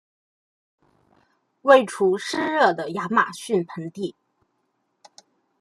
[1.61, 4.15] 位处湿热的亚马逊盆地。